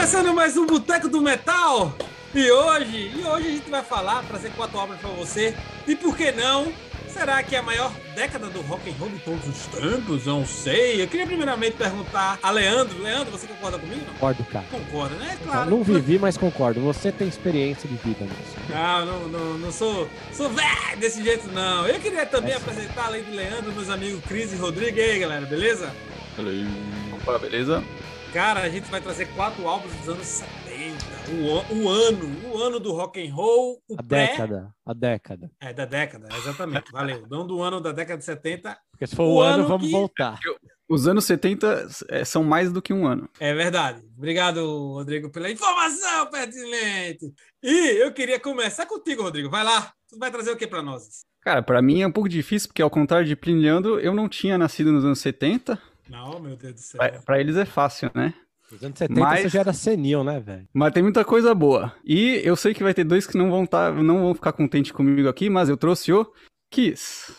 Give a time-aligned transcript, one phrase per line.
[0.00, 1.94] Começando mais um Boteco do Metal!
[2.34, 5.54] E hoje, e hoje a gente vai falar, trazer quatro obras para você.
[5.86, 6.72] E por que não?
[7.06, 10.26] Será que é a maior década do rock and roll de todos os tempos?
[10.26, 11.02] Eu não sei.
[11.02, 13.02] Eu queria primeiramente perguntar a Leandro.
[13.02, 14.00] Leandro, você concorda comigo?
[14.12, 14.64] Concordo, cara.
[14.70, 15.38] Concorda, né?
[15.44, 15.70] Claro.
[15.70, 16.80] Não vivi, mas concordo.
[16.80, 18.56] Você tem experiência de vida nisso.
[18.70, 21.86] Não, não, não, não sou, sou velho desse jeito, não.
[21.86, 22.56] Eu queria também É.
[22.56, 24.96] apresentar, além do Leandro, meus amigos Cris e Rodrigo.
[24.96, 25.94] E aí, galera, beleza?
[27.12, 27.84] Opa, beleza?
[28.32, 30.50] Cara, a gente vai trazer quatro álbuns dos anos 70.
[31.32, 34.28] O, o ano, o ano do rock and roll, o A pré...
[34.28, 34.72] década.
[34.86, 35.50] A década.
[35.60, 36.92] É, da década, exatamente.
[36.92, 37.24] Valeu.
[37.28, 38.76] Não do ano da década de 70.
[38.92, 40.38] Porque se for O o, ano, ano vamos que- voltar.
[40.88, 43.28] Os anos 70 é, são mais do que um ano.
[43.38, 44.02] É verdade.
[44.16, 47.32] Obrigado, Rodrigo, pela informação pertinente.
[47.62, 49.50] E eu queria começar contigo, Rodrigo.
[49.50, 49.92] Vai lá.
[50.08, 51.20] Tu vai trazer o que para nós?
[51.42, 54.28] Cara, pra mim é um pouco difícil, porque ao contrário de Plínio Leandro, eu não
[54.28, 55.80] tinha nascido nos anos 70.
[56.10, 56.98] Não, meu Deus do céu.
[56.98, 58.34] Pra, pra eles é fácil, né?
[58.70, 60.68] Nos anos 70 Mas- você já era senil, né, velho?
[60.72, 61.94] Mas tem muita coisa boa.
[62.04, 64.92] E eu sei que vai ter dois que não vão, tá, não vão ficar contentes
[64.92, 66.30] comigo aqui, mas eu trouxe o
[66.70, 67.32] Kiss.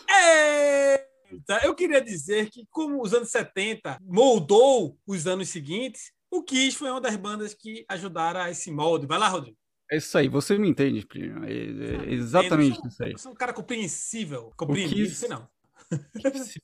[1.29, 6.77] Eita, eu queria dizer que, como os anos 70 moldou os anos seguintes, o Kiss
[6.77, 9.07] foi uma das bandas que ajudaram a esse molde.
[9.07, 9.57] Vai lá, Rodrigo.
[9.89, 11.43] É isso aí, você me entende, Plínio.
[11.43, 13.11] É, é exatamente isso aí.
[13.11, 14.51] Eu sou um cara compreensível.
[14.55, 15.47] Compreendido, Kiss- não.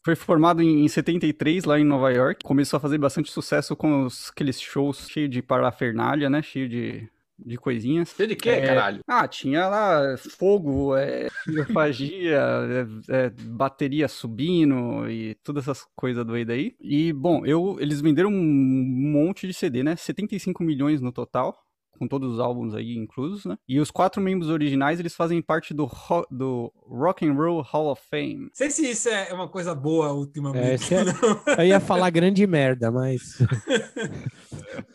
[0.03, 2.43] Foi formado em em 73 lá em Nova York.
[2.43, 6.41] Começou a fazer bastante sucesso com os- aqueles shows cheios de parafernália, né?
[6.41, 8.13] Cheio de, de coisinhas.
[8.15, 8.99] Cheio de quê, É, caralho?
[9.07, 11.27] Ah, tinha lá fogo, é,
[11.73, 12.39] fagia,
[13.09, 16.75] é, é, bateria subindo e todas essas coisas doidas aí.
[16.79, 19.95] E, bom, eu, eles venderam um monte de CD, né?
[19.95, 21.66] 75 milhões no total.
[21.97, 23.57] Com todos os álbuns aí inclusos, né?
[23.67, 27.91] E os quatro membros originais, eles fazem parte do, ro- do Rock and Roll Hall
[27.91, 28.35] of Fame.
[28.45, 30.93] Não sei se isso é uma coisa boa ultimamente.
[30.93, 31.61] É, é-.
[31.63, 33.37] Eu ia falar grande merda, mas.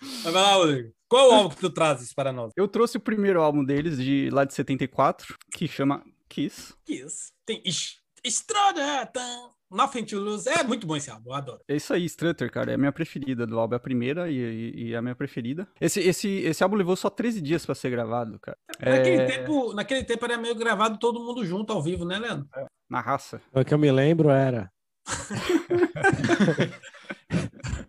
[0.01, 0.93] Mas vai lá, Rodrigo.
[1.09, 2.53] Qual o álbum que tu trazes para nós?
[2.57, 6.73] Eu trouxe o primeiro álbum deles, de lá de 74, que chama Kiss.
[6.87, 7.33] Kiss.
[7.45, 10.49] Tem Es- Estrada, tan, Nothing to Lose.
[10.49, 11.61] É muito bom esse álbum, eu adoro.
[11.69, 12.71] É isso aí, Strutter, cara.
[12.73, 13.75] É a minha preferida do álbum.
[13.75, 15.67] É a primeira e, e- e é a minha preferida.
[15.81, 18.57] Esse, esse, esse álbum levou só 13 dias pra ser gravado, cara.
[18.81, 22.47] Naquele, É, tempo, naquele tempo era meio gravado todo mundo junto ao vivo, né, Leandro?
[22.91, 23.41] Na raça.
[23.53, 24.71] O que eu me lembro era.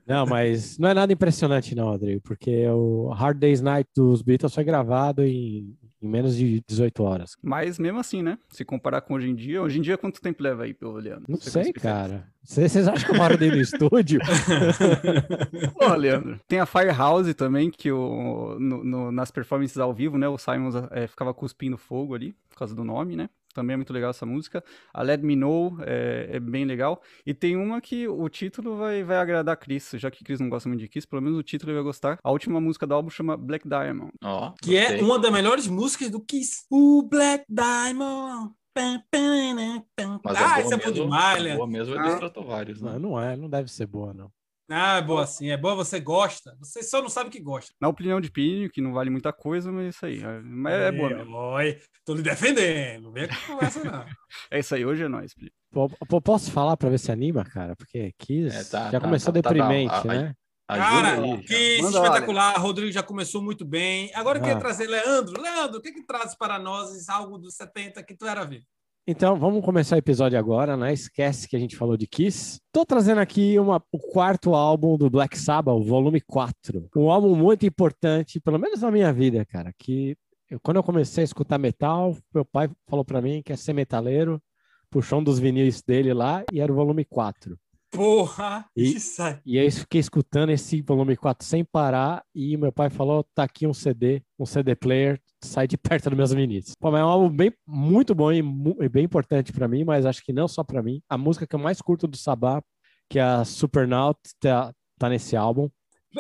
[0.05, 4.53] Não, mas não é nada impressionante, não, Rodrigo, porque o Hard Day's Night dos Beatles
[4.53, 7.37] foi gravado em, em menos de 18 horas.
[7.41, 8.37] Mas mesmo assim, né?
[8.49, 9.61] Se comparar com hoje em dia.
[9.61, 11.23] Hoje em dia, quanto tempo leva aí, pelo Leandro?
[11.27, 12.27] Não Você sei, cara.
[12.43, 14.19] Vocês acham que eu moro dentro do estúdio?
[15.79, 16.39] Pô, Leandro.
[16.47, 20.27] Tem a Firehouse também, que o, no- no- nas performances ao vivo, né?
[20.27, 23.29] O Simon é, ficava cuspindo fogo ali, por causa do nome, né?
[23.53, 24.63] Também é muito legal essa música.
[24.93, 27.01] A Let Me Know é, é bem legal.
[27.25, 30.49] E tem uma que o título vai, vai agradar a Chris, já que Chris não
[30.49, 32.17] gosta muito de Kiss, pelo menos o título ele vai gostar.
[32.23, 34.11] A última música do álbum chama Black Diamond.
[34.23, 36.65] Ó, Que é uma das melhores músicas do Kiss.
[36.69, 38.51] O Black Diamond.
[38.75, 39.83] Né.
[40.23, 41.57] Mas ah, é isso é boa mesmo, demais, é Leandro.
[41.57, 42.03] boa mesmo é Ah.
[42.03, 42.91] dos Stratovarius, né?
[42.93, 44.31] Não, não é, não deve ser boa, não.
[44.69, 46.55] Ah, é boa sim, é boa, você gosta.
[46.59, 47.73] Você só não sabe que gosta.
[47.81, 50.23] Na opinião de Pinho, que não vale muita coisa, mas é isso aí.
[50.23, 51.35] É, mas é boa mesmo.
[51.35, 53.03] Oi, tô lhe defendendo.
[53.03, 54.05] Não vem com conversa, não.
[54.49, 55.33] É isso aí, hoje é nóis,
[55.71, 55.89] pô,
[56.21, 57.75] posso falar pra ver se anima, cara?
[57.75, 60.01] Porque Kiss É, tá, já tá, começou tá, tá, deprimente, tá.
[60.01, 60.33] A- né?
[60.65, 61.43] Cara, aí.
[61.43, 62.57] que Manda espetacular.
[62.59, 64.09] Rodrigo já começou muito bem.
[64.15, 64.61] Agora eu queria Ah.
[64.61, 65.39] trazer Leandro.
[65.41, 68.63] Leandro, o que que traz para nós algo dos 70 que tu era vivo?
[69.05, 70.93] Então, vamos começar o episódio agora, né?
[70.93, 72.61] Esquece que a gente falou de Kiss.
[72.71, 76.87] Tô trazendo aqui uma- o quarto álbum do Black Sabbath, o volume 4.
[76.95, 80.15] Um álbum muito importante, pelo menos na minha vida, cara, que
[80.49, 83.73] eu- quando eu comecei a escutar metal, meu pai falou pra mim que ia ser
[83.73, 84.41] metaleiro,
[84.89, 87.57] puxou um dos vinis dele lá e era o volume 4.
[87.93, 89.37] Porra, E- isso aí.
[89.45, 93.43] E aí eu fiquei escutando esse volume 4 sem parar e meu pai falou, tá
[93.43, 96.73] aqui um CD, um CD player, sai de perto dos meus vinis.
[96.79, 100.05] Pô, mas é um álbum bem, muito bom e, e bem importante pra mim, mas
[100.05, 101.01] acho que não só pra mim.
[101.07, 102.61] A música que eu mais curto do Sabá,
[103.09, 105.69] que é a Supernaut, tá, tá nesse álbum.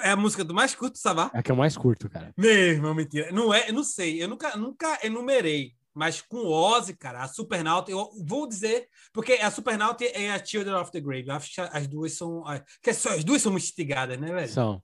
[0.01, 1.29] É a música do mais curto, Sabá?
[1.33, 2.33] É a que eu mais curto, cara.
[2.37, 3.31] Meu irmão, mentira.
[3.31, 4.21] Não é, eu não sei.
[4.23, 5.73] Eu nunca, nunca enumerei.
[5.93, 10.75] Mas com Ozzy, cara, a Supernaut, eu vou dizer, porque a Supernaut é a Children
[10.75, 11.27] of the Grave.
[11.71, 12.43] As duas são.
[12.51, 14.49] É, as duas são muito instigadas, né, velho?
[14.49, 14.81] São.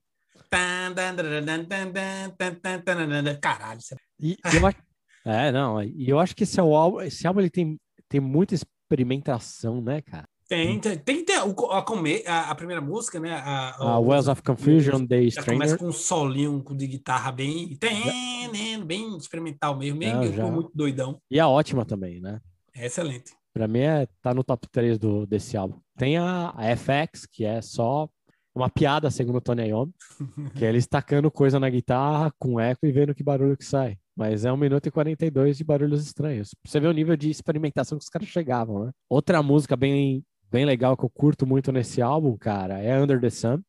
[3.40, 3.80] Caralho.
[4.18, 4.78] E, eu acho,
[5.24, 5.82] é, não.
[5.82, 7.78] E eu acho que esse é álbum, esse álbum ele tem,
[8.08, 10.28] tem muita experimentação, né, cara?
[10.50, 13.30] Tem, tem, tem que ter o- a, come- a, a primeira música, né?
[13.34, 15.78] A, A Wells of Confusion, The Já começa Stranger.
[15.78, 20.50] com um solinho de guitarra bem, tem, né, bem experimental mesmo, bem, Não, eu já.
[20.50, 21.20] muito doidão.
[21.30, 22.40] E a ótima também, né?
[22.74, 23.30] É excelente.
[23.54, 25.78] Pra mim é tá no top 3 do, desse álbum.
[25.96, 28.08] Tem a, a FX, que é só
[28.52, 29.92] uma piada, segundo o Tony Iommi,
[30.58, 33.96] que é ele estacando coisa na guitarra com eco e vendo que barulho que sai.
[34.16, 36.50] Mas é 1 minuto e 42 de barulhos estranhos.
[36.60, 38.90] Pra você ver o nível de experimentação que os caras chegavam, né?
[39.08, 43.30] Outra música bem, bem legal que eu curto muito nesse álbum, cara, é Under the
[43.30, 43.60] Sun.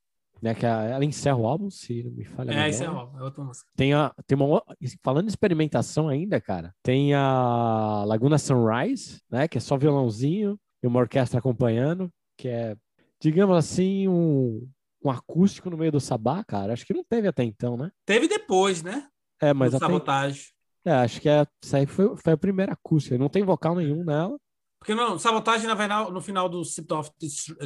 [0.41, 2.89] Né, que a- ela encerra o álbum, se não me falha a É, isso é,
[2.89, 3.69] ó, é outra música.
[3.75, 4.47] Tem, a, tem uma.
[4.57, 4.63] o-
[5.03, 9.47] Falando de experimentação ainda, cara, tem a Laguna Sunrise, né?
[9.47, 12.75] Que é só violãozinho e uma orquestra acompanhando, que é,
[13.21, 14.67] digamos assim, um,
[15.05, 16.73] um acústico no meio do sabá, cara.
[16.73, 17.91] Acho que não teve até então, né?
[18.03, 19.07] Teve depois, né?
[19.39, 20.45] É, mas do até, Sabotagem.
[20.83, 23.15] é, acho que é, essa aí foi, foi a primeira acústica.
[23.15, 24.35] Não tem vocal nenhum nela.
[24.81, 27.11] Porque não, Sabotagem na final, no final do Sip of,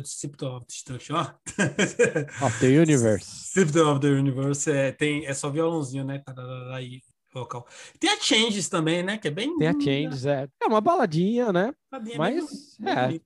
[0.04, 1.22] Sip of Destruction, ó.
[2.46, 3.26] Of the Universe.
[3.26, 6.20] Sip of the Universe é, tem, é só violãozinho, né?
[6.20, 7.02] Tararara, Aí,
[7.34, 7.66] vocal.
[8.02, 9.18] Tem a Changes também, né?
[9.18, 9.56] Que é bem.
[9.56, 10.50] Tem a Changes, é.
[10.62, 11.74] É uma baladinha, né?
[11.90, 13.22] Tadinha, Mas, bem- é, bem-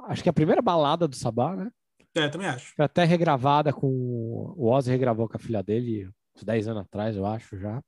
[0.00, 1.70] acho que a primeira balada do Sabá, né?
[2.14, 2.74] É, também acho.
[2.76, 3.88] Foi até regravada com.
[4.58, 6.06] O Ozzy regravou com a filha dele
[6.36, 7.80] uns 10 anos atrás, eu acho já.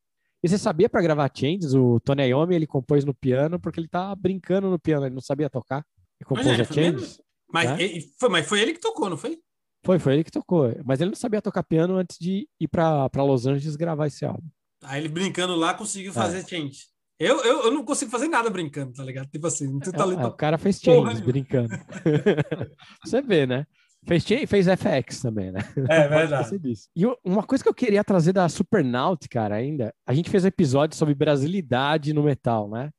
[0.44, 3.88] E você sabia para gravar Changes, o Tony Iommi ele compôs no piano porque ele
[3.88, 5.82] tava brincando no piano, ele não sabia tocar.
[6.20, 6.64] E compôs é, a?
[6.64, 7.18] Changes.
[7.50, 7.82] Mas, É?
[7.82, 9.38] ele, foi, mas foi ele que tocou, não foi?
[9.84, 10.70] Foi, foi ele que tocou.
[10.84, 14.46] Mas ele não sabia tocar piano antes de ir para Los Angeles gravar esse álbum.
[14.82, 16.14] Aí ele brincando lá conseguiu É.
[16.14, 16.80] fazer Change.
[17.18, 19.28] Eu, eu, eu não consigo fazer nada brincando, tá ligado?
[19.30, 20.20] Tipo assim, não tem É, talento.
[20.20, 21.14] é, o cara fez nenhuma.
[21.14, 21.68] brincando.
[23.04, 23.66] você vê, né?
[24.06, 25.60] Fez, fez FX também, né?
[25.88, 26.08] É
[26.58, 26.88] disso.
[26.94, 30.48] E uma coisa que eu queria trazer da Supernaut, cara, ainda, a gente fez um
[30.48, 32.90] episódio sobre brasilidade no metal, né?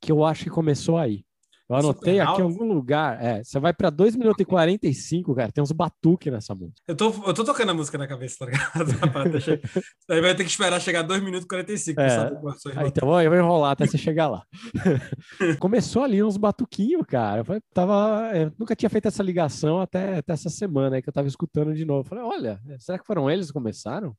[0.00, 1.24] Que eu acho que começou aí.
[1.68, 3.22] Eu anotei aqui em algum lugar.
[3.24, 6.78] É, você vai pra 2 minutos e 45, cara, tem uns batuques nessa música.
[6.86, 8.84] Eu tô, eu tô tocando a música na cabeça, tá ligado?
[10.10, 12.30] Aí vai ter que esperar chegar 2 minutos e 45 pra É.
[12.60, 12.72] foi.
[12.76, 14.42] Ah, então eu vou enrolar até você chegar lá.
[15.58, 17.42] Começou ali uns batuquinhos, cara.
[17.48, 21.12] Eu tava, eu nunca tinha feito essa ligação até, até essa semana aí que eu
[21.14, 22.00] tava escutando de novo.
[22.00, 24.14] Eu falei, olha, será que foram eles que começaram?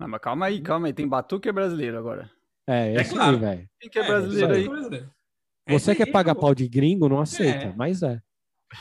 [0.00, 0.92] Não, mas calma aí, calma aí.
[0.92, 2.28] Tem batuque é brasileiro agora.
[2.68, 3.36] É, É esse claro.
[3.36, 3.68] aí, velho.
[3.80, 4.64] Quem que é É, brasileiro aí?
[4.64, 5.15] é brasileiro.
[5.68, 7.74] Você Esse que paga pau de gringo não aceita, É.
[7.76, 8.20] mas é.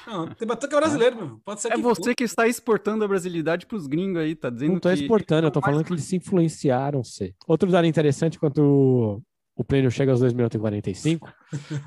[0.07, 1.41] Não, tem batuque é brasileiro, meu.
[1.45, 4.73] Pode ser É que você que está exportando a brasilidade pros gringos aí, tá dizendo
[4.73, 4.95] Não tô que...
[4.95, 7.33] exportando, eu tô falando que eles se influenciaram, C.
[7.47, 9.21] Outro dado interessante, enquanto o,
[9.55, 11.29] o pleno chega aos 2 minutos e 45,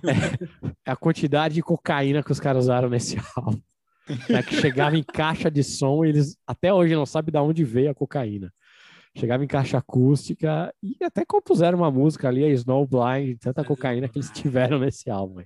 [0.05, 3.61] é, é a quantidade de cocaína que os caras usaram nesse álbum.
[4.31, 7.63] É que chegava em caixa de som e eles até hoje não sabem de onde
[7.65, 8.51] veio a cocaína.
[9.19, 14.09] Chegava em caixa acústica e até compuseram uma música ali, a Snowblind, de tanta cocaína
[14.09, 15.43] que eles tiveram nesse álbum.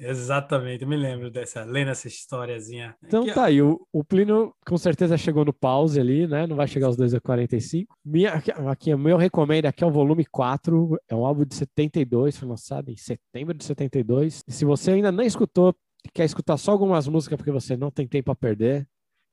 [0.00, 2.94] Exatamente, eu me lembro dessa, lendo essa historiazinha.
[3.04, 3.34] Então Aqui, ó.
[3.34, 6.46] tá aí, o, o Plínio com certeza chegou no pause ali, né?
[6.46, 7.86] Não vai chegar aos 2h45.
[8.04, 12.36] Minha, aqui, o meu recomendo aqui é o volume 4, é um álbum de 72,
[12.36, 14.42] foi lançado em setembro de 72.
[14.46, 15.74] E se você ainda não escutou,
[16.12, 18.86] quer escutar só algumas músicas porque você não tem tempo a perder,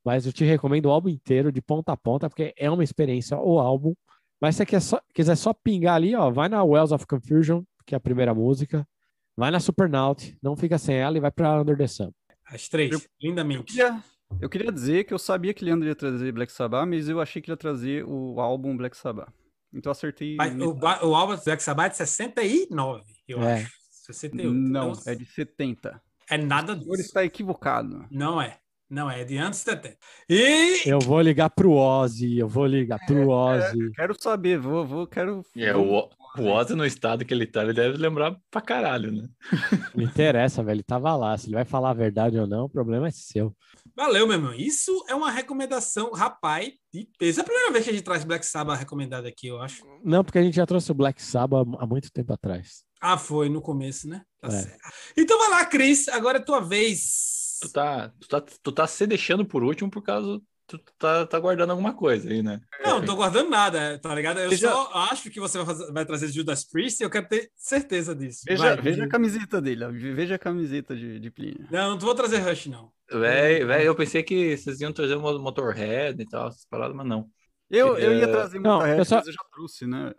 [0.06, 3.38] mas eu te recomendo o álbum inteiro, de ponta a ponta, porque é uma experiência,
[3.38, 3.94] o álbum.
[4.42, 7.64] Mas se você quer só, quiser só pingar ali, ó, vai na Wells of Confusion,
[7.86, 8.86] que é a primeira música.
[9.38, 12.12] Vai na Supernaut, não fica sem ela e vai pra Under the Sun.
[12.46, 13.64] As três, Eu- Eu lindamente.
[13.64, 14.04] queria,
[14.42, 17.42] eu queria dizer que eu sabia que Leandro ia trazer Black Sabbath, mas eu achei
[17.42, 19.30] que ele ia trazer o álbum Black Sabbath.
[19.74, 20.36] Então eu acertei.
[20.36, 20.74] Mas o,
[21.08, 23.54] o álbum Black Sabbath é de 69, eu É.
[23.64, 23.72] acho.
[24.06, 24.54] 68.
[24.54, 26.02] Não, Então, é de 70.
[26.30, 27.08] é nada O senhor disso.
[27.08, 28.06] está equivocado.
[28.12, 28.60] Não é.
[28.94, 29.98] Não é, é de antes 70.
[30.30, 33.92] E Eu vou ligar pro Ozzy, eu vou ligar pro Ozzy.
[33.95, 35.44] Quero saber, vou, vou, quero.
[35.57, 36.07] É, o,
[36.38, 39.28] o Ozzy no estado que ele tá, ele deve lembrar pra caralho, né?
[39.95, 41.35] Não interessa, velho, ele tava lá.
[41.38, 43.56] Se ele vai falar a verdade ou não, o problema é seu.
[43.95, 44.54] valeu, meu irmão.
[44.54, 47.40] Isso é uma recomendação, rapaz, de peso.
[47.40, 49.83] É a primeira vez que a gente traz Black Sabbath recomendado aqui, eu acho.
[50.04, 52.83] Não, porque a gente já trouxe o Black Sabbath há muito tempo atrás.
[53.02, 54.21] Ah, foi no começo, né?
[54.40, 54.52] Tá É.
[54.52, 54.78] certo.
[55.18, 56.07] Então vai lá, Cris.
[56.07, 57.43] Agora é tua vez.
[57.68, 60.40] Tu tá, tu tá, tu tá se deixando por último por causa.
[60.66, 62.62] Tu tá, tá guardando alguma coisa aí, né?
[62.84, 64.40] Não, não tô guardando nada, tá ligado?
[64.40, 67.28] Eu Veja- só acho que você vai, fazer- vai trazer Judas Priest e eu quero
[67.28, 68.42] ter certeza disso.
[68.48, 69.10] Veja, Vai, veja a Ju.
[69.12, 71.68] camiseta dele, veja a camiseta de, de Plínio.
[71.70, 72.92] Não, não vou trazer Rush, não.
[73.12, 77.06] Véi, véi, eu pensei que vocês iam trazer um Motorhead e tal, essas paradas, mas
[77.06, 77.28] não.
[77.70, 80.14] Eu, eu ia trazer não, muita eu só- mas eu já trouxe, né?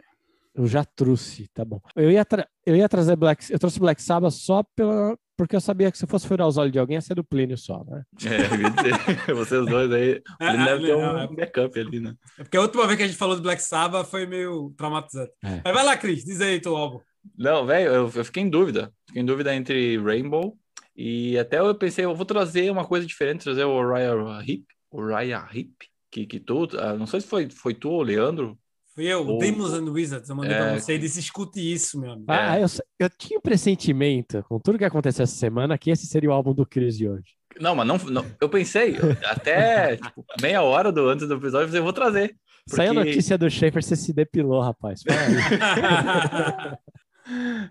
[0.55, 1.81] Eu já trouxe, tá bom.
[1.97, 3.51] Eu ia, tra- eu ia trazer Black...
[3.53, 5.19] Eu trouxe Black Sabbath só pela...
[5.37, 7.25] porque eu sabia que se eu fosse furar os olhos de alguém, ia ser do
[7.25, 8.05] Plínio só, né?
[8.25, 10.23] É, vocês dois aí.
[10.41, 12.15] É, Ele é, deve ter é- um backup ali, né?
[12.39, 15.33] É porque a última vez que a gente falou do Black Sabbath foi meio traumatizante.
[15.43, 15.61] É.
[15.65, 17.01] Mas vai lá, Cris, diz aí teu álbum.
[17.37, 18.93] Não, velho, eu, eu fiquei em dúvida.
[19.07, 20.57] Fiquei em dúvida entre Rainbow
[20.97, 25.49] e até eu pensei, eu vou trazer uma coisa diferente, trazer o Uriah Heep, Uriah
[25.53, 25.73] Heep,
[26.11, 28.57] que, que tu, ah, não sei se foi, foi tu ou o Leandro,
[28.95, 30.29] Fui eu, O- Demons and Wizards.
[30.31, 32.27] Eu mandei É, pra você e disse: escute isso, meu amigo.
[32.31, 32.67] Ah, eu,
[32.99, 36.55] eu tinha um pressentimento, com tudo que aconteceu essa semana, que esse seria o álbum
[36.55, 37.35] do Chris de hoje.
[37.61, 38.97] Não, mas não, não- eu pensei,
[39.27, 42.37] até tipo, meia hora do, antes do episódio, eu falei, eu vou trazer.
[42.69, 45.01] Saiu a porque- notícia do Schaefer, você se depilou, rapaz.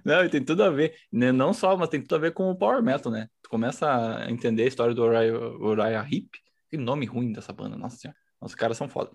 [0.03, 0.95] Não, e tem tudo a ver.
[1.11, 3.27] né, Não só, mas tem tudo a ver com o Power Metal, né?
[3.41, 6.29] Tu começa a entender a história do Uriah, Uriah Heep.
[6.69, 8.17] Que nome ruim dessa banda, nossa senhora.
[8.41, 9.11] Os caras são foda.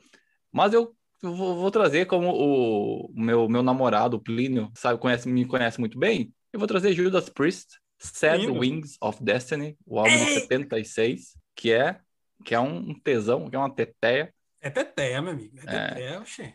[0.52, 5.28] Mas eu eu vou, vou trazer como o meu, meu namorado, o Plínio, sabe, conhece,
[5.28, 6.32] me conhece muito bem.
[6.52, 8.58] Eu vou trazer Judas Priest, Sad Lindo.
[8.58, 10.40] Wings of Destiny, o álbum de Ei!
[10.40, 11.98] 76, que é,
[12.44, 14.32] que é um tesão, que é uma teteia.
[14.60, 15.56] É teteia, meu amigo.
[15.58, 15.88] É É.
[15.88, 16.54] teteia, oxê.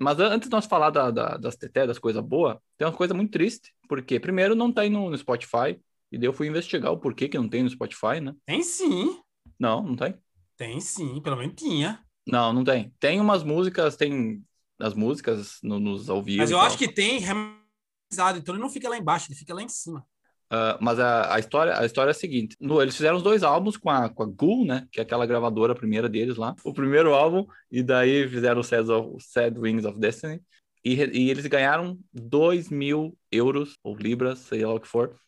[0.00, 2.96] Mas an- antes de nós falar da, da- das teteias, das coisas boas, tem uma
[2.96, 5.78] coisa muito triste, porque primeiro não tem no, no Spotify,
[6.10, 8.32] e daí eu fui investigar o porquê que não tem no Spotify, né?
[8.46, 9.18] Tem sim.
[9.58, 10.14] Não, não tem.
[10.56, 11.20] Tem sim.
[11.20, 12.00] Pelo menos tinha.
[12.28, 12.92] Não, não tem.
[13.00, 14.42] Tem umas músicas, tem
[14.78, 16.38] as músicas no- nos ao vivo.
[16.38, 18.38] Mas eu acho que tem remasterizado.
[18.38, 20.04] Então ele não fica lá embaixo, ele fica lá em cima.
[20.50, 23.42] Ah, mas a, a história, a história é a seguinte: no- eles fizeram os dois
[23.42, 24.86] álbuns com a, com a Ghoul, né?
[24.92, 26.54] Que é aquela gravadora primeira deles lá.
[26.64, 30.40] O primeiro álbum, e daí fizeram o Sad, of- Sad Wings of Destiny.
[30.84, 35.18] E, e eles ganharam 2 mil euros, ou libras, sei lá o que for,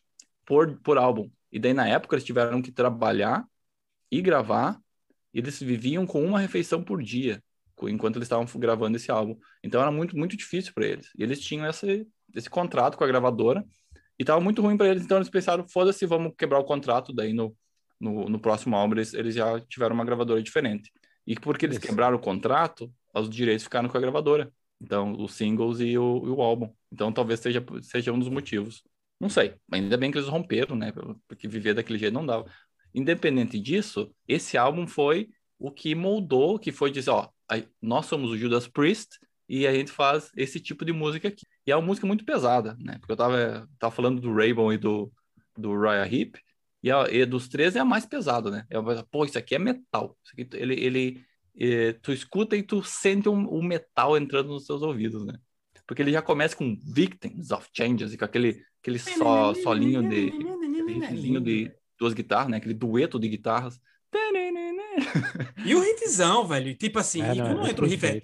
[0.45, 1.29] por, por álbum.
[1.51, 3.45] E daí na época eles tiveram que trabalhar
[4.09, 4.79] e gravar.
[5.33, 7.41] E eles viviam com uma refeição por dia,
[7.83, 9.37] enquanto eles estavam gravando esse álbum.
[9.63, 11.09] Então era muito, muito difícil para eles.
[11.17, 13.65] E eles tinham esse, esse contrato com a gravadora.
[14.19, 17.11] E tava muito ruim para eles, então eles pensaram, foda-se, vamos quebrar o contrato.
[17.11, 17.55] Daí no,
[17.99, 20.91] no, no próximo álbum eles, eles já tiveram uma gravadora diferente.
[21.25, 21.87] E porque eles Isso.
[21.87, 24.51] quebraram o contrato, os direitos ficaram com a gravadora.
[24.79, 26.73] Então, os singles e o, e o álbum.
[26.91, 28.83] Então, talvez seja, seja um dos motivos.
[29.19, 29.53] Não sei.
[29.71, 30.91] Ainda bem que eles romperam, né?
[31.27, 32.51] Porque viver daquele jeito não dava.
[32.93, 37.29] Independente disso, esse álbum foi o que moldou, que foi dizer, ó,
[37.81, 41.45] nós somos o Judas Priest e a gente faz esse tipo de música aqui.
[41.67, 42.97] E é uma música muito pesada, né?
[42.99, 45.11] Porque eu tava, tava falando do Raybon e do,
[45.57, 46.39] do Raya Heep,
[46.83, 48.65] e, a, e dos três é a mais pesada, né?
[48.69, 50.17] É, uma- pô, isso aqui é metal.
[50.23, 51.25] Isso aqui, ele, ele,
[51.59, 55.37] eh, tu escuta e tu sente o um, metal entrando nos seus ouvidos, né?
[55.85, 60.31] Porque ele já começa com Victims of Changes, e com aquele, aquele só, solinho de,
[61.05, 61.71] aquele de
[62.01, 62.57] duas guitarras, né?
[62.57, 63.79] Aquele dueto de guitarras.
[65.65, 66.75] E o hitzão, velho.
[66.75, 68.21] Tipo assim, É, não, quando é entra o riff é.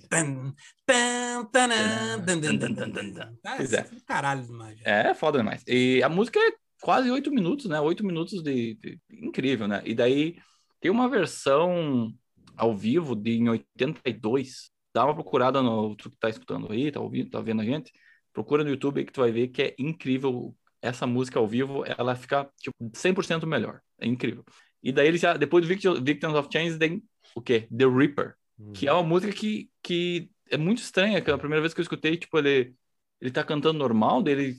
[3.57, 3.81] Pois é.
[3.81, 4.79] isso Caralho demais.
[4.83, 5.63] É, foda demais.
[5.67, 7.79] E a música é quase oito minutos, né?
[7.79, 9.81] Oito minutos de, de- Incrível, né?
[9.85, 10.37] E daí
[10.81, 12.11] tem uma versão
[12.55, 14.69] ao vivo de em 82.
[14.93, 17.91] Dá uma procurada no tu que tá escutando aí, tá ouvindo, tá vendo a gente.
[18.33, 20.55] Procura no YouTube aí que tu vai ver que é incrível.
[20.81, 23.81] Essa música ao vivo, ela fica tipo 100% melhor.
[23.99, 24.45] É incrível.
[24.81, 27.03] E daí eles já depois do Victim- Victims of Change tem
[27.35, 27.67] o quê?
[27.75, 28.35] The Reaper
[28.73, 31.79] que é uma música que, que é muito estranha, que é a primeira vez que
[31.79, 32.75] eu escutei, tipo, ele,
[33.19, 34.55] ele tá cantando normal, daí ele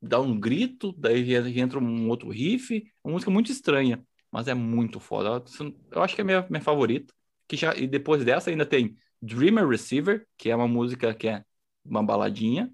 [0.00, 4.98] dá um grito, daí entra um outro riff, uma música muito estranha, mas é muito
[4.98, 5.42] foda.
[5.90, 7.14] Eu acho que é a minha, minha favorita,
[7.46, 11.44] que já, e depois dessa ainda tem Dreamer Receiver, que é uma música que é
[11.84, 12.72] uma baladinha,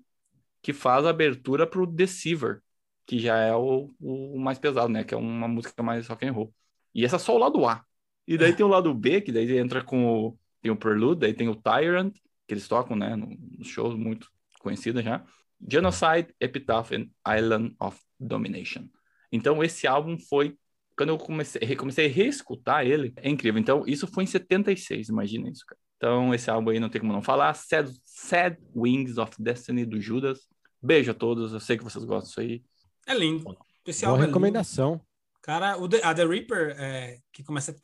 [0.62, 2.62] que faz a abertura pro Deceiver,
[3.08, 6.32] que já é o, o mais pesado, né, que é uma música mais rock and
[6.32, 6.54] roll.
[6.94, 7.84] E essa é só o lado A.
[8.28, 11.34] E daí tem o lado B, que daí entra com o tem o Prelude, daí
[11.34, 12.14] tem o Tyrant,
[12.46, 14.28] que eles tocam, né, no- nos shows muito
[14.60, 15.24] conhecidos já.
[15.70, 18.88] Genocide, Epitaph and Island of Domination.
[19.32, 20.56] Então esse álbum foi
[20.96, 23.60] quando eu comecei, comecei a reescutar ele, é incrível.
[23.60, 25.80] Então isso foi em 76, imagina isso, cara.
[25.96, 27.54] Então esse álbum aí não tem como não falar.
[27.54, 30.48] Sad, Sad Wings of Destiny do Judas.
[30.82, 32.64] Beijo a todos, eu sei que vocês gostam disso aí.
[33.08, 33.56] É lindo.
[33.86, 35.00] Esse Boa álbum é recomendação.
[35.42, 37.74] Cara, o The- a The Reaper, é, que começa.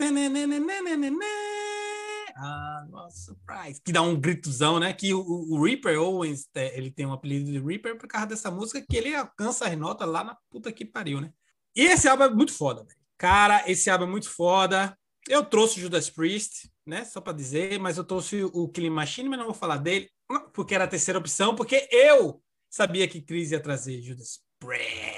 [2.36, 3.80] Ah, nossa, surprise.
[3.82, 4.92] Que dá um gritozão, né?
[4.92, 8.50] Que o, o Reaper Owens, é, ele tem um apelido de Reaper por causa dessa
[8.50, 11.32] música, que ele alcança as notas lá na puta que pariu, né?
[11.74, 12.98] E esse álbum é muito foda, velho.
[13.16, 14.98] Cara, esse álbum é muito foda.
[15.28, 17.04] Eu trouxe o Judas Priest, né?
[17.04, 20.10] Só pra dizer, mas eu trouxe o Killing Machine, mas não vou falar dele,
[20.52, 25.13] porque era a terceira opção, porque eu sabia que Cris ia trazer Judas Priest.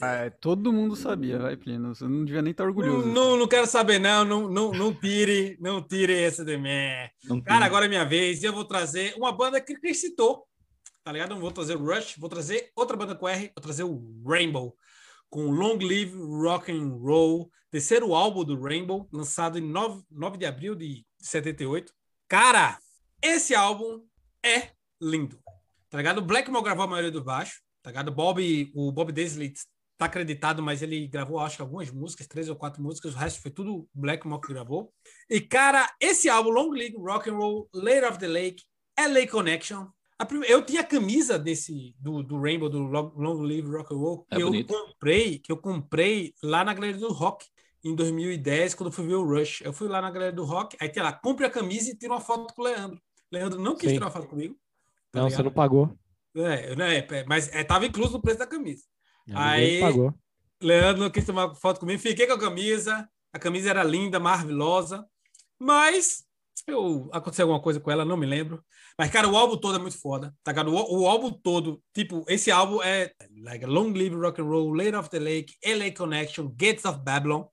[0.00, 1.94] Ah, todo mundo sabia, vai, Plínio.
[1.94, 3.08] Você não devia nem estar Não, orgulhoso.
[3.08, 4.24] não, não quero saber, não.
[4.24, 6.68] Não, não, não tire, não tire esse de mim.
[7.24, 10.00] Não tem- Cara, agora é minha vez e eu vou trazer uma banda que Chris
[10.00, 10.46] citou,
[11.02, 11.30] tá ligado?
[11.30, 14.74] Não vou trazer o Rush, vou trazer outra banda com R, vou trazer o Rainbow,
[15.30, 20.46] com Long Live Rock and Roll, terceiro álbum do Rainbow, lançado em 9, 9 de
[20.46, 21.92] abril de 78.
[22.28, 22.78] Cara,
[23.22, 24.02] esse álbum
[24.44, 25.38] é lindo,
[25.90, 26.18] tá ligado?
[26.18, 28.10] O Blackmore gravou a maioria do baixo, tá ligado?
[28.10, 29.52] Bob, o Bob Daisley
[29.98, 33.40] tá acreditado, mas ele gravou, acho que algumas músicas, três ou quatro músicas, o resto
[33.42, 34.90] foi tudo Blackmore que gravou.
[35.30, 38.64] E, cara, esse álbum, Long Live Rock and Roll, Later of the Lake,
[38.98, 39.86] LA Connection.
[40.26, 44.26] Prime- Eu tinha a camisa desse, do, do Rainbow, do Long, Live Rock and Roll,
[44.30, 44.72] É que eu bonito.
[44.72, 47.44] comprei, que eu comprei lá na Galeria do Rock.
[47.84, 49.60] em 2010, quando eu fui ver o Rush.
[49.60, 52.14] Eu fui lá na galera do rock, aí tem lá, compre a camisa e tira
[52.14, 52.98] uma foto com o Leandro.
[53.30, 53.96] Leandro não quis Sim.
[53.96, 54.54] tirar uma foto comigo.
[55.12, 55.36] tá Não, ligado?
[55.36, 55.92] você não pagou.
[56.36, 58.84] É, né, é, mas é, tava incluso no preço da camisa.
[59.32, 60.14] Aí- pagou.
[60.62, 63.06] Leandro não quis tomar foto comigo, fiquei com a camisa.
[63.32, 65.04] A camisa era linda, maravilhosa.
[65.58, 66.24] Mas
[66.66, 68.64] eu, aconteceu alguma coisa com ela, não me lembro.
[68.98, 70.34] Mas, cara, o álbum todo é muito foda.
[70.42, 70.72] Tá ligado?
[70.72, 73.12] O, o álbum todo, tipo, esse álbum é
[73.42, 77.44] like Long Live Rock and Roll, Late of the Lake, LA Connection, Gates of Babylon,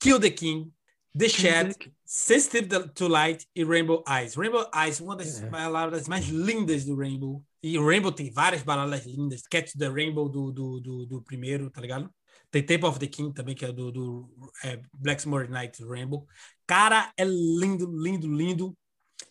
[0.00, 0.72] Kill the King,
[1.16, 4.34] The Shed, Sensitive to Light e Rainbow Eyes.
[4.34, 5.46] Rainbow Eyes, uma das É.
[5.48, 7.42] baladas mais lindas do Rainbow.
[7.62, 9.42] E o Rainbow tem várias baladas lindas.
[9.42, 12.12] Catch the Rainbow do, do, do, do primeiro, tá ligado?
[12.50, 16.26] Tem Temple of the King também, que é do, do é, Black Summer Night Rainbow.
[16.66, 18.76] Cara, é lindo, lindo, lindo.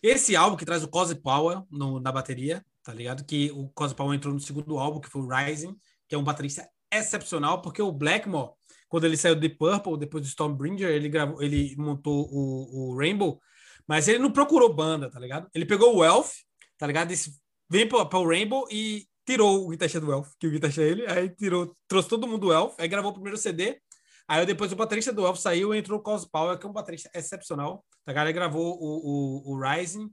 [0.02, 3.24] Esse álbum que traz o Cosy Power no, na bateria, tá ligado?
[3.24, 5.74] Que o Cosy Power entrou no segundo álbum, que foi o Rising,
[6.06, 8.52] que é um baterista excepcional, porque o Blackmore,
[8.88, 13.40] quando ele saiu de Purple, depois do Stormbringer, ele gravou, ele montou o, o Rainbow,
[13.86, 15.48] mas ele não procurou banda, tá ligado?
[15.54, 16.32] Ele pegou o Elf,
[16.78, 17.08] tá ligado?
[17.08, 17.32] Disse,
[17.68, 21.06] vem para o Rainbow e tirou o guitarrista do Elf, que o guitarrista é ele,
[21.06, 23.78] aí tirou, trouxe todo mundo do Elf, aí gravou o primeiro CD,
[24.26, 26.72] aí depois o baterista do Elf saiu e entrou o Cos Power, que é um
[26.72, 28.26] baterista excepcional, tá ligado?
[28.26, 30.10] Ele gravou o, o, o Rising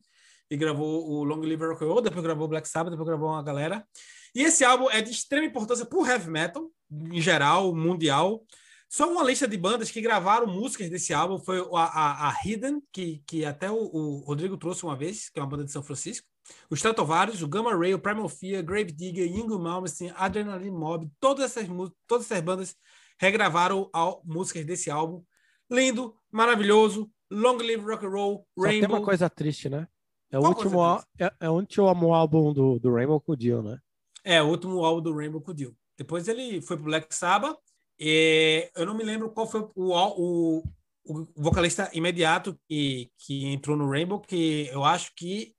[0.49, 3.41] e gravou o Long Live Rock Roll, depois gravou o Black Sabbath, depois gravou uma
[3.41, 3.85] galera.
[4.33, 8.43] E esse álbum é de extrema importância pro heavy metal, em geral, mundial.
[8.89, 12.81] Só uma lista de bandas que gravaram músicas desse álbum foi a, a, a Hidden,
[12.91, 15.83] que, que até o, o Rodrigo trouxe uma vez, que é uma banda de São
[15.83, 16.27] Francisco.
[16.69, 21.45] O Stratovarius, o Gamma Ray, o Primal Fear, Grave Digger, Ingo Malmsteen, Adrenaline Mob, todas
[21.57, 21.67] essas,
[22.07, 22.75] todas essas bandas
[23.19, 25.23] regravaram al- músicas desse álbum.
[25.69, 28.97] Lindo, maravilhoso, Long Live Rock and Roll, Só tem Rainbow.
[28.99, 29.87] uma coisa triste, né?
[30.31, 30.79] É o Qual último,
[31.19, 33.79] é, é o último álbum do, do Rainbow com o Dio, né?
[34.23, 35.75] É, o último álbum do Rainbow com o Dio.
[35.97, 37.57] Depois ele foi pro Black Sabbath.
[37.99, 40.63] E eu não me lembro qual foi o, o,
[41.05, 45.53] o vocalista imediato que, que entrou no Rainbow, que eu acho que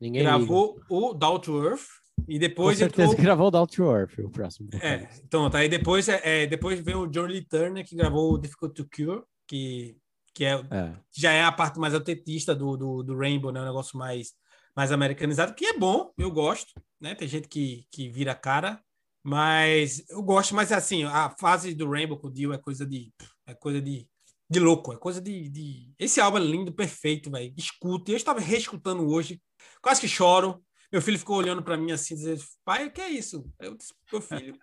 [0.00, 0.36] Ninguém liga.
[0.36, 1.86] gravou o Down to Earth.
[2.28, 3.16] E Com depois certeza entrou.
[3.16, 4.68] que gravou o Down to Earth, o próximo.
[4.80, 5.58] É, então, tá.
[5.58, 8.86] Aí depois, é, é, depois vem o John Lee Turner, que gravou o Difficult to
[8.94, 9.96] Cure, que,
[10.34, 10.92] que é, É.
[11.16, 13.60] já é a parte mais autentista do, do, do Rainbow, né?
[13.62, 14.32] Um negócio mais,
[14.76, 17.14] mais americanizado, que é bom, eu gosto, né?
[17.14, 18.80] Tem gente que, que vira cara,
[19.22, 23.12] mas eu gosto, mas assim, a fase do Rainbow com o Dio é coisa de.
[23.46, 24.08] É coisa de.
[24.48, 25.94] De louco, é coisa de, de...
[25.96, 27.54] Esse álbum é lindo, perfeito, velho.
[27.56, 28.10] Escuta.
[28.10, 29.40] Eu estava reescutando hoje,
[29.80, 30.60] quase que choro.
[30.90, 33.48] Meu filho ficou olhando para mim assim, dizendo: Pai, o que é isso?
[33.60, 34.58] Eu disse: Meu filho,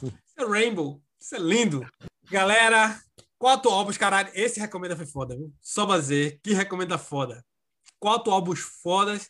[0.00, 1.84] isso é Rainbow, isso é lindo.
[2.30, 3.00] Galera,
[3.36, 4.30] quatro álbuns, caralho.
[4.32, 5.52] Esse recomenda foi foda, viu?
[5.60, 7.44] Só fazer, que recomenda foda.
[7.98, 9.28] Quatro álbuns fodas.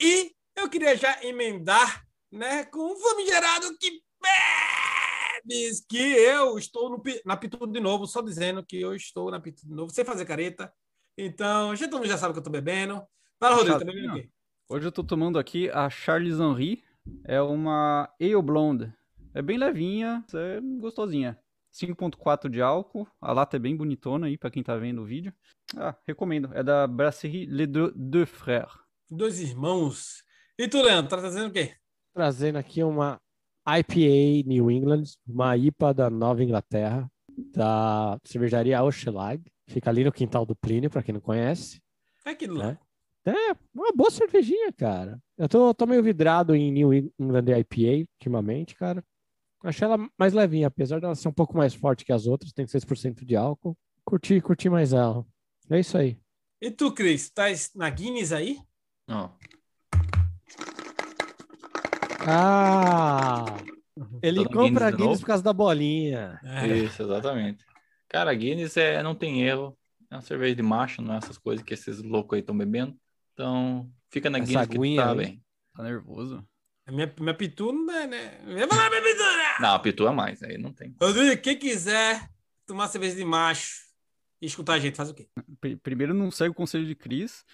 [0.00, 7.02] E eu queria já emendar, né, com um famigerado que bebes, que eu estou no,
[7.24, 10.24] na Pitudo de novo, só dizendo que eu estou na Pitudo de novo, sem fazer
[10.24, 10.72] careta.
[11.16, 13.02] Então, já todo mundo já sabe que eu tô bebendo.
[13.38, 14.30] Fala, Rodrigo, tá bebendo o quê?
[14.68, 16.82] Hoje eu tô tomando aqui a Charles Henry.
[17.24, 18.92] É uma Ale Blonde.
[19.34, 21.38] É bem levinha, é gostosinha.
[21.72, 23.08] 5.4 de álcool.
[23.20, 25.32] A lata é bem bonitona aí pra quem tá vendo o vídeo.
[25.76, 26.50] Ah, recomendo.
[26.54, 28.78] É da Brasserie Les Deux, Deux Frères.
[29.10, 30.22] Dois irmãos.
[30.58, 31.74] E tu, Leandro, tá trazendo o quê?
[32.14, 33.20] Trazendo aqui uma
[33.66, 37.10] IPA New England, uma IPA da Nova Inglaterra,
[37.54, 39.42] da cervejaria Oschelag.
[39.68, 41.80] Fica ali no quintal do Plínio, para quem não conhece.
[42.24, 42.70] É aquilo lá.
[42.70, 42.92] É.
[43.24, 45.20] É, uma boa cervejinha, cara.
[45.38, 49.04] Eu tô, tô meio vidrado em New England IPA ultimamente, cara.
[49.62, 52.66] Achei ela mais levinha, apesar dela ser um pouco mais forte que as outras, tem
[52.66, 53.78] 6% de álcool.
[54.04, 55.24] Curti, curti mais ela.
[55.70, 56.18] É isso aí.
[56.60, 57.44] E tu, Cris, tá
[57.76, 58.58] na Guinness aí?
[59.06, 59.32] Não.
[62.26, 63.44] Ah!
[64.22, 66.40] Ele Tá compra Guinness Guinness por causa da bolinha.
[66.44, 66.66] É.
[66.68, 67.64] Isso, exatamente.
[68.08, 69.76] Cara, Guinness é, não tem erro.
[70.10, 72.96] É uma cerveja de macho, não é essas coisas que esses loucos aí estão bebendo.
[73.32, 75.16] Então, fica na Essa Guinness que tá aí.
[75.16, 75.42] bem.
[75.74, 76.46] Tá nervoso?
[76.86, 78.40] A minha, minha pitu não é, né?
[78.46, 79.56] Eu vou lá, minha pitu, né?
[79.60, 80.94] Não, a Pitu é mais, aí não tem.
[81.00, 82.28] Rodrigo, quem quiser
[82.66, 83.82] tomar cerveja de macho
[84.42, 85.28] e escutar a gente, faz o quê?
[85.60, 87.44] Pri- Primeiro, não segue o conselho de Cris.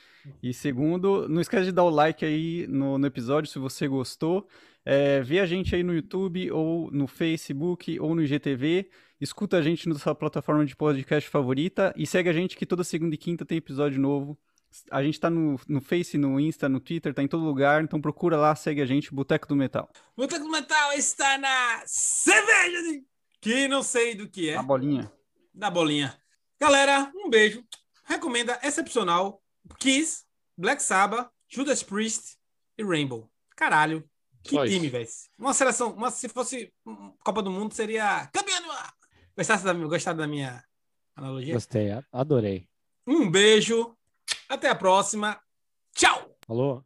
[0.42, 4.48] E segundo, não esquece de dar o like aí no, no episódio se você gostou.
[4.84, 8.88] É, vê a gente aí no YouTube, ou no Facebook, ou no IGTV.
[9.20, 11.92] Escuta a gente na sua plataforma de podcast favorita.
[11.96, 14.38] E segue a gente que toda segunda e quinta tem episódio novo.
[14.90, 17.82] A gente tá no, no Face, no Insta, no Twitter, tá em todo lugar.
[17.82, 19.90] Então procura lá, segue a gente, Boteco do Metal.
[20.16, 23.02] Boteco do Metal está na cerveja de...
[23.40, 24.56] que não sei do que é.
[24.56, 25.10] A bolinha.
[25.54, 26.14] da bolinha.
[26.60, 27.64] Galera, um beijo.
[28.04, 29.42] Recomenda excepcional
[29.78, 30.24] Kiss,
[30.56, 32.36] Black Sabbath, Judas Priest
[32.76, 33.30] e Rainbow.
[33.54, 34.08] Caralho,
[34.42, 35.08] que Só time, velho.
[35.38, 36.72] Uma seleção, uma, se fosse
[37.24, 38.68] Copa do Mundo, seria campeão do.
[39.36, 40.64] Gostasse da, gostaram da minha
[41.18, 41.54] Analogia?
[41.54, 42.68] Gostei, adorei.
[43.04, 43.96] Um beijo.
[44.48, 45.40] Até a próxima.
[45.92, 46.38] Tchau!
[46.46, 46.84] Falou?